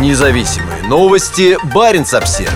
Независимые 0.00 0.82
новости. 0.88 1.56
Барин 1.72 2.02
обсерва 2.02 2.50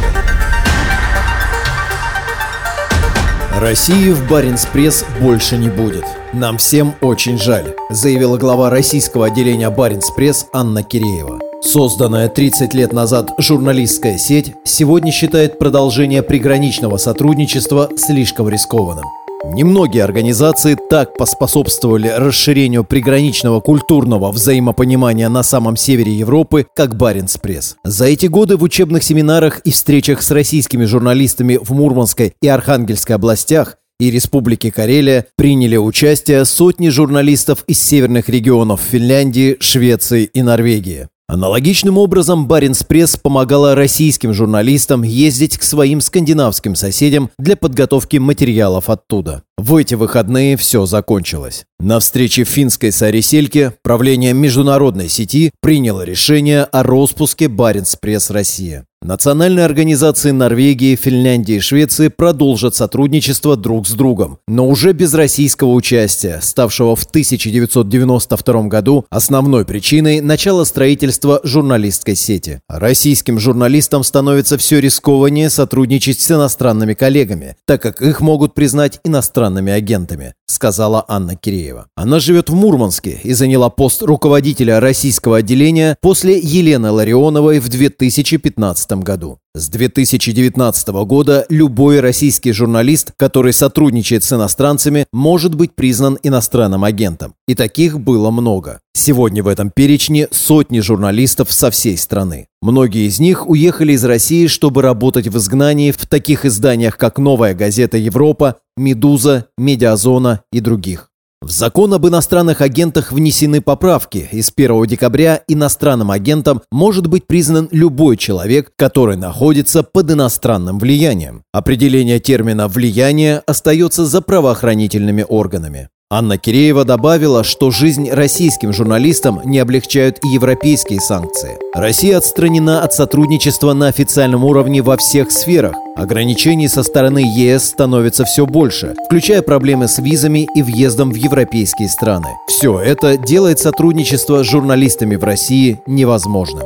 России 3.60 4.10
в 4.10 4.28
Баренц-пресс 4.28 5.04
больше 5.20 5.56
не 5.56 5.68
будет. 5.68 6.04
Нам 6.32 6.58
всем 6.58 6.94
очень 7.00 7.38
жаль, 7.38 7.76
заявила 7.90 8.38
глава 8.38 8.70
российского 8.70 9.26
отделения 9.26 9.70
Баренц-пресс 9.70 10.46
Анна 10.52 10.82
Киреева. 10.82 11.38
Созданная 11.62 12.28
30 12.28 12.74
лет 12.74 12.92
назад 12.92 13.30
журналистская 13.38 14.18
сеть 14.18 14.54
сегодня 14.64 15.12
считает 15.12 15.60
продолжение 15.60 16.24
приграничного 16.24 16.96
сотрудничества 16.96 17.88
слишком 17.96 18.48
рискованным. 18.48 19.04
Немногие 19.44 20.02
организации 20.02 20.76
так 20.90 21.16
поспособствовали 21.16 22.08
расширению 22.08 22.82
приграничного 22.82 23.60
культурного 23.60 24.32
взаимопонимания 24.32 25.28
на 25.28 25.44
самом 25.44 25.76
севере 25.76 26.12
Европы, 26.12 26.66
как 26.74 26.96
Баренц-пресс. 26.96 27.76
За 27.84 28.06
эти 28.06 28.26
годы 28.26 28.56
в 28.56 28.64
учебных 28.64 29.04
семинарах 29.04 29.60
и 29.60 29.70
встречах 29.70 30.22
с 30.22 30.32
российскими 30.32 30.84
журналистами 30.84 31.56
в 31.62 31.70
Мурманской 31.70 32.34
и 32.42 32.48
Архангельской 32.48 33.14
областях 33.14 33.76
и 34.00 34.10
Республике 34.10 34.72
Карелия 34.72 35.26
приняли 35.36 35.76
участие 35.76 36.44
сотни 36.44 36.88
журналистов 36.88 37.64
из 37.68 37.80
северных 37.80 38.28
регионов 38.28 38.80
Финляндии, 38.80 39.56
Швеции 39.60 40.24
и 40.24 40.42
Норвегии. 40.42 41.08
Аналогичным 41.30 41.98
образом 41.98 42.48
Баренц-пресс 42.48 43.18
помогала 43.18 43.74
российским 43.74 44.32
журналистам 44.32 45.02
ездить 45.02 45.58
к 45.58 45.62
своим 45.62 46.00
скандинавским 46.00 46.74
соседям 46.74 47.30
для 47.38 47.54
подготовки 47.54 48.16
материалов 48.16 48.88
оттуда. 48.88 49.42
В 49.58 49.76
эти 49.76 49.94
выходные 49.94 50.56
все 50.56 50.86
закончилось. 50.86 51.66
На 51.78 52.00
встрече 52.00 52.44
в 52.44 52.48
финской 52.48 52.92
Сарисельке 52.92 53.74
правление 53.82 54.32
международной 54.32 55.10
сети 55.10 55.50
приняло 55.60 56.00
решение 56.00 56.64
о 56.64 56.82
распуске 56.82 57.48
Баренц-пресс 57.48 58.30
Россия. 58.30 58.87
Национальные 59.00 59.64
организации 59.64 60.32
Норвегии, 60.32 60.96
Финляндии 60.96 61.54
и 61.54 61.60
Швеции 61.60 62.08
продолжат 62.08 62.74
сотрудничество 62.74 63.56
друг 63.56 63.86
с 63.86 63.92
другом, 63.92 64.38
но 64.48 64.68
уже 64.68 64.92
без 64.92 65.14
российского 65.14 65.70
участия, 65.70 66.40
ставшего 66.42 66.96
в 66.96 67.04
1992 67.04 68.62
году 68.64 69.06
основной 69.08 69.64
причиной 69.64 70.20
начала 70.20 70.64
строительства 70.64 71.40
журналистской 71.44 72.16
сети. 72.16 72.60
Российским 72.68 73.38
журналистам 73.38 74.02
становится 74.02 74.58
все 74.58 74.80
рискованнее 74.80 75.48
сотрудничать 75.48 76.18
с 76.20 76.30
иностранными 76.32 76.94
коллегами, 76.94 77.54
так 77.66 77.80
как 77.80 78.02
их 78.02 78.20
могут 78.20 78.52
признать 78.52 78.98
иностранными 79.04 79.72
агентами, 79.72 80.34
сказала 80.48 81.04
Анна 81.08 81.36
Киреева. 81.36 81.86
Она 81.94 82.18
живет 82.20 82.50
в 82.50 82.54
Мурманске 82.54 83.20
и 83.22 83.32
заняла 83.34 83.70
пост 83.70 84.02
руководителя 84.02 84.80
российского 84.80 85.38
отделения 85.38 85.96
после 86.00 86.38
Елены 86.38 86.90
Ларионовой 86.90 87.60
в 87.60 87.68
2015 87.68 88.48
2019 88.48 88.92
году. 89.04 89.38
С 89.58 89.68
2019 89.70 90.88
года 91.04 91.44
любой 91.48 91.98
российский 91.98 92.52
журналист, 92.52 93.10
который 93.16 93.52
сотрудничает 93.52 94.22
с 94.22 94.32
иностранцами, 94.32 95.06
может 95.12 95.56
быть 95.56 95.74
признан 95.74 96.16
иностранным 96.22 96.84
агентом. 96.84 97.34
И 97.48 97.56
таких 97.56 97.98
было 97.98 98.30
много. 98.30 98.78
Сегодня 98.94 99.42
в 99.42 99.48
этом 99.48 99.72
перечне 99.74 100.28
сотни 100.30 100.78
журналистов 100.78 101.50
со 101.50 101.72
всей 101.72 101.98
страны. 101.98 102.46
Многие 102.62 103.08
из 103.08 103.18
них 103.18 103.48
уехали 103.48 103.94
из 103.94 104.04
России, 104.04 104.46
чтобы 104.46 104.80
работать 104.80 105.26
в 105.26 105.36
изгнании 105.36 105.90
в 105.90 106.06
таких 106.06 106.44
изданиях, 106.44 106.96
как 106.96 107.18
«Новая 107.18 107.52
газета 107.52 107.96
Европа», 107.96 108.58
«Медуза», 108.76 109.46
«Медиазона» 109.58 110.42
и 110.52 110.60
других. 110.60 111.10
В 111.40 111.50
закон 111.50 111.94
об 111.94 112.04
иностранных 112.06 112.60
агентах 112.60 113.12
внесены 113.12 113.60
поправки, 113.60 114.28
и 114.32 114.42
с 114.42 114.52
1 114.54 114.86
декабря 114.86 115.40
иностранным 115.46 116.10
агентом 116.10 116.62
может 116.72 117.06
быть 117.06 117.28
признан 117.28 117.68
любой 117.70 118.16
человек, 118.16 118.72
который 118.76 119.16
находится 119.16 119.84
под 119.84 120.10
иностранным 120.10 120.80
влиянием. 120.80 121.44
Определение 121.52 122.18
термина 122.18 122.66
«влияние» 122.66 123.38
остается 123.46 124.04
за 124.04 124.20
правоохранительными 124.20 125.24
органами. 125.28 125.88
Анна 126.10 126.38
Киреева 126.38 126.86
добавила, 126.86 127.44
что 127.44 127.70
жизнь 127.70 128.08
российским 128.10 128.72
журналистам 128.72 129.42
не 129.44 129.58
облегчают 129.58 130.18
и 130.24 130.28
европейские 130.28 131.02
санкции. 131.02 131.58
Россия 131.74 132.16
отстранена 132.16 132.82
от 132.82 132.94
сотрудничества 132.94 133.74
на 133.74 133.88
официальном 133.88 134.42
уровне 134.42 134.80
во 134.80 134.96
всех 134.96 135.30
сферах. 135.30 135.74
Ограничений 135.96 136.68
со 136.68 136.82
стороны 136.82 137.18
ЕС 137.18 137.66
становится 137.66 138.24
все 138.24 138.46
больше, 138.46 138.94
включая 139.04 139.42
проблемы 139.42 139.86
с 139.86 139.98
визами 139.98 140.48
и 140.54 140.62
въездом 140.62 141.10
в 141.10 141.14
европейские 141.14 141.90
страны. 141.90 142.28
Все 142.46 142.80
это 142.80 143.18
делает 143.18 143.58
сотрудничество 143.58 144.42
с 144.42 144.46
журналистами 144.46 145.16
в 145.16 145.24
России 145.24 145.82
невозможным. 145.86 146.64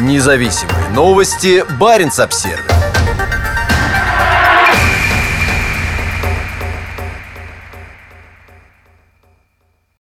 Независимые 0.00 0.88
новости. 0.94 1.64
Барин 1.80 2.10
обсервис 2.16 2.71